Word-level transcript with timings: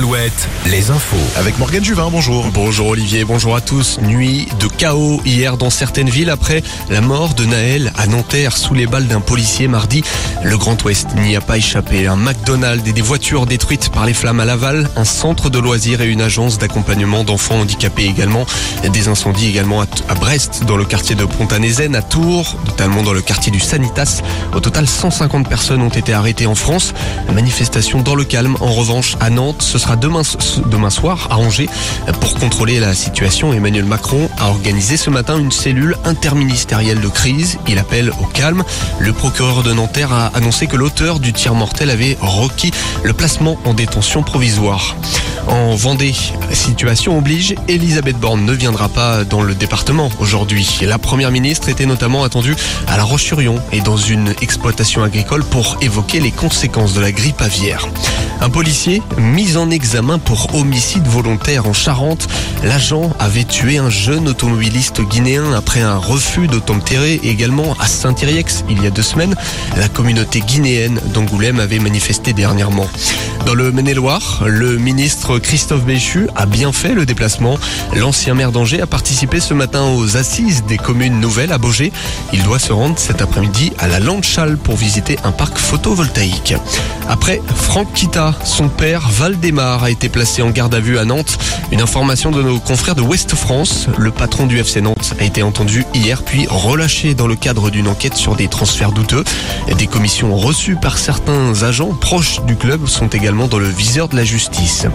Alouette, 0.00 0.48
les 0.64 0.90
infos. 0.90 1.16
Avec 1.36 1.58
Morgane 1.58 1.84
Juvin, 1.84 2.08
bonjour. 2.10 2.46
Bonjour 2.54 2.86
Olivier, 2.86 3.26
bonjour 3.26 3.54
à 3.54 3.60
tous. 3.60 3.98
Nuit 4.00 4.48
de 4.58 4.66
chaos 4.66 5.20
hier 5.26 5.58
dans 5.58 5.68
certaines 5.68 6.08
villes 6.08 6.30
après 6.30 6.62
la 6.88 7.02
mort 7.02 7.34
de 7.34 7.44
Naël 7.44 7.92
à 7.98 8.06
Nanterre 8.06 8.56
sous 8.56 8.72
les 8.72 8.86
balles 8.86 9.08
d'un 9.08 9.20
policier 9.20 9.68
mardi. 9.68 10.02
Le 10.42 10.56
Grand 10.56 10.82
Ouest 10.84 11.08
n'y 11.16 11.36
a 11.36 11.42
pas 11.42 11.58
échappé. 11.58 12.06
Un 12.06 12.16
McDonald's 12.16 12.88
et 12.88 12.94
des 12.94 13.02
voitures 13.02 13.44
détruites 13.44 13.90
par 13.90 14.06
les 14.06 14.14
flammes 14.14 14.40
à 14.40 14.46
Laval, 14.46 14.88
un 14.96 15.04
centre 15.04 15.50
de 15.50 15.58
loisirs 15.58 16.00
et 16.00 16.06
une 16.06 16.22
agence 16.22 16.56
d'accompagnement 16.56 17.22
d'enfants 17.22 17.60
handicapés 17.60 18.06
également. 18.06 18.46
Des 18.90 19.08
incendies 19.08 19.48
également 19.48 19.82
à 19.82 20.14
Brest, 20.14 20.62
dans 20.66 20.78
le 20.78 20.86
quartier 20.86 21.14
de 21.14 21.26
Pontanézen, 21.26 21.94
à 21.94 22.00
Tours, 22.00 22.56
notamment 22.64 23.02
dans 23.02 23.12
le 23.12 23.20
quartier 23.20 23.52
du 23.52 23.60
Sanitas. 23.60 24.22
Au 24.54 24.60
total, 24.60 24.88
150 24.88 25.46
personnes 25.46 25.82
ont 25.82 25.90
été 25.90 26.14
arrêtées 26.14 26.46
en 26.46 26.54
France. 26.54 26.94
Manifestation 27.34 28.00
dans 28.00 28.14
le 28.14 28.24
calme. 28.24 28.56
En 28.60 28.72
revanche, 28.72 29.18
à 29.20 29.28
Nantes, 29.28 29.60
ce 29.60 29.78
sera 29.78 29.89
demain, 29.96 30.90
soir 30.90 31.28
à 31.30 31.38
Angers. 31.38 31.68
Pour 32.20 32.34
contrôler 32.34 32.80
la 32.80 32.94
situation, 32.94 33.52
Emmanuel 33.52 33.84
Macron 33.84 34.28
a 34.38 34.48
organisé 34.48 34.96
ce 34.96 35.10
matin 35.10 35.38
une 35.38 35.52
cellule 35.52 35.96
interministérielle 36.04 37.00
de 37.00 37.08
crise. 37.08 37.58
Il 37.66 37.78
appelle 37.78 38.10
au 38.20 38.26
calme. 38.26 38.64
Le 38.98 39.12
procureur 39.12 39.62
de 39.62 39.72
Nanterre 39.72 40.12
a 40.12 40.26
annoncé 40.34 40.66
que 40.66 40.76
l'auteur 40.76 41.20
du 41.20 41.32
tir 41.32 41.54
mortel 41.54 41.90
avait 41.90 42.16
requis 42.20 42.72
le 43.02 43.12
placement 43.12 43.58
en 43.64 43.74
détention 43.74 44.22
provisoire. 44.22 44.96
En 45.46 45.74
Vendée, 45.74 46.14
situation 46.52 47.18
oblige, 47.18 47.54
Elisabeth 47.66 48.18
Borne 48.18 48.44
ne 48.44 48.52
viendra 48.52 48.88
pas 48.88 49.24
dans 49.24 49.42
le 49.42 49.54
département 49.54 50.10
aujourd'hui. 50.20 50.78
La 50.82 50.98
première 50.98 51.30
ministre 51.30 51.68
était 51.68 51.86
notamment 51.86 52.22
attendue 52.24 52.54
à 52.86 52.96
La 52.96 53.04
Roche-sur-Yon 53.04 53.56
et 53.72 53.80
dans 53.80 53.96
une 53.96 54.34
exploitation 54.42 55.02
agricole 55.02 55.42
pour 55.44 55.78
évoquer 55.80 56.20
les 56.20 56.30
conséquences 56.30 56.94
de 56.94 57.00
la 57.00 57.12
grippe 57.12 57.40
aviaire. 57.40 57.88
Un 58.42 58.48
policier 58.48 59.02
mis 59.18 59.58
en 59.58 59.70
examen 59.70 60.18
pour 60.18 60.54
homicide 60.54 61.06
volontaire 61.06 61.66
en 61.66 61.74
Charente. 61.74 62.26
L'agent 62.64 63.10
avait 63.18 63.44
tué 63.44 63.76
un 63.76 63.90
jeune 63.90 64.28
automobiliste 64.28 65.02
guinéen 65.02 65.52
après 65.52 65.82
un 65.82 65.98
refus 65.98 66.48
d'obtempérer 66.48 67.20
également 67.22 67.74
à 67.78 67.86
Saint-Iriex 67.86 68.64
il 68.70 68.82
y 68.82 68.86
a 68.86 68.90
deux 68.90 69.02
semaines. 69.02 69.34
La 69.76 69.88
communauté 69.88 70.40
guinéenne 70.40 71.00
d'Angoulême 71.12 71.60
avait 71.60 71.78
manifesté 71.78 72.32
dernièrement. 72.32 72.86
Dans 73.46 73.54
le 73.54 73.72
Maine-et-Loire, 73.72 74.44
le 74.46 74.76
ministre 74.76 75.38
Christophe 75.38 75.84
Béchu 75.84 76.28
a 76.36 76.46
bien 76.46 76.72
fait 76.72 76.94
le 76.94 77.06
déplacement. 77.06 77.58
L'ancien 77.96 78.34
maire 78.34 78.52
d'Angers 78.52 78.80
a 78.80 78.86
participé 78.86 79.40
ce 79.40 79.54
matin 79.54 79.86
aux 79.96 80.16
assises 80.16 80.64
des 80.64 80.76
communes 80.76 81.20
nouvelles 81.20 81.52
à 81.52 81.58
Beaugé. 81.58 81.92
Il 82.32 82.42
doit 82.42 82.58
se 82.58 82.72
rendre 82.72 82.98
cet 82.98 83.22
après-midi 83.22 83.72
à 83.78 83.88
la 83.88 83.98
Landchal 83.98 84.56
pour 84.56 84.76
visiter 84.76 85.18
un 85.24 85.32
parc 85.32 85.58
photovoltaïque. 85.58 86.54
Après 87.08 87.42
Franck 87.56 87.92
Kita, 87.92 88.34
son 88.44 88.68
père 88.68 89.08
Valdemar 89.08 89.82
a 89.82 89.90
été 89.90 90.08
placé 90.08 90.42
en 90.42 90.50
garde 90.50 90.74
à 90.74 90.80
vue 90.80 90.98
à 90.98 91.04
Nantes. 91.04 91.38
Une 91.72 91.80
information 91.80 92.30
de 92.30 92.42
nos 92.42 92.60
confrères 92.60 92.94
de 92.94 93.02
Ouest 93.02 93.34
France. 93.34 93.88
Le 93.98 94.12
patron 94.12 94.46
du 94.46 94.58
FC 94.58 94.80
Nantes 94.80 95.14
a 95.18 95.24
été 95.24 95.42
entendu 95.42 95.84
hier 95.92 96.22
puis 96.22 96.46
relâché 96.48 97.14
dans 97.14 97.26
le 97.26 97.34
cadre 97.34 97.70
d'une 97.70 97.88
enquête 97.88 98.14
sur 98.14 98.36
des 98.36 98.48
transferts 98.48 98.92
douteux. 98.92 99.24
Des 99.76 99.86
commissions 99.86 100.36
reçues 100.36 100.76
par 100.76 100.98
certains 100.98 101.62
agents 101.62 101.94
proches 101.94 102.40
du 102.46 102.54
club 102.54 102.86
sont 102.86 103.08
également 103.30 103.46
dans 103.46 103.60
le 103.60 103.68
viseur 103.68 104.08
de 104.08 104.16
la 104.16 104.24
justice. 104.24 104.86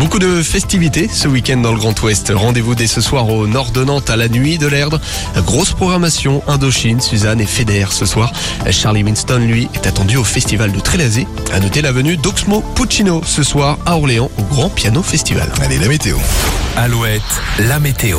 Beaucoup 0.00 0.18
de 0.18 0.42
festivités 0.42 1.08
ce 1.08 1.28
week-end 1.28 1.58
dans 1.58 1.70
le 1.70 1.78
Grand 1.78 2.02
Ouest. 2.02 2.32
Rendez-vous 2.34 2.74
dès 2.74 2.88
ce 2.88 3.00
soir 3.00 3.28
au 3.28 3.46
nord 3.46 3.70
de 3.70 3.84
Nantes 3.84 4.10
à 4.10 4.16
la 4.16 4.28
nuit 4.28 4.58
de 4.58 4.66
l'Erdre. 4.66 5.00
Grosse 5.44 5.70
programmation 5.70 6.42
Indochine, 6.48 7.00
Suzanne 7.00 7.40
et 7.40 7.46
Feder 7.46 7.86
ce 7.90 8.04
soir. 8.04 8.32
Charlie 8.72 9.04
Winston, 9.04 9.38
lui, 9.38 9.68
est 9.72 9.86
attendu 9.86 10.16
au 10.16 10.24
festival 10.24 10.72
de 10.72 10.80
Trélazé. 10.80 11.28
À 11.52 11.60
noter 11.60 11.80
la 11.80 11.92
venue 11.92 12.16
d'Oxmo 12.16 12.60
Puccino 12.74 13.20
ce 13.24 13.44
soir 13.44 13.78
à 13.86 13.96
Orléans 13.96 14.32
au 14.36 14.42
Grand 14.42 14.68
Piano 14.68 15.00
Festival. 15.00 15.48
Allez, 15.62 15.78
la 15.78 15.86
météo. 15.86 16.16
Alouette, 16.76 17.22
la 17.60 17.78
météo. 17.78 18.18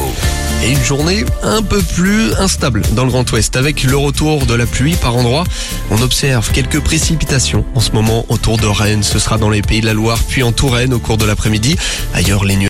Et 0.63 0.71
une 0.71 0.83
journée 0.83 1.23
un 1.43 1.61
peu 1.61 1.81
plus 1.81 2.33
instable 2.39 2.81
dans 2.93 3.05
le 3.05 3.11
Grand 3.11 3.31
Ouest 3.31 3.55
avec 3.55 3.83
le 3.83 3.95
retour 3.95 4.45
de 4.45 4.53
la 4.53 4.65
pluie 4.65 4.95
par 4.95 5.15
endroits. 5.15 5.45
On 5.91 6.01
observe 6.01 6.51
quelques 6.51 6.81
précipitations 6.81 7.63
en 7.75 7.79
ce 7.79 7.91
moment 7.91 8.25
autour 8.27 8.57
de 8.57 8.67
Rennes. 8.67 9.03
Ce 9.03 9.19
sera 9.19 9.37
dans 9.37 9.49
les 9.49 9.61
pays 9.61 9.81
de 9.81 9.85
la 9.85 9.93
Loire 9.93 10.19
puis 10.27 10.43
en 10.43 10.51
Touraine 10.51 10.93
au 10.93 10.99
cours 10.99 11.17
de 11.17 11.25
l'après-midi. 11.25 11.77
Ailleurs, 12.13 12.43
les 12.43 12.55
nuages 12.55 12.65